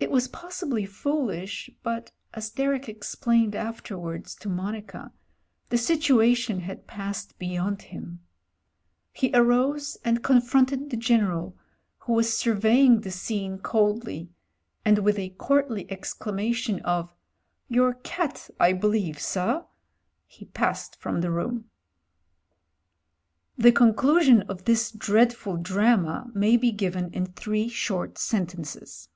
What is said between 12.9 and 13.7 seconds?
AND GUNS surveying the scene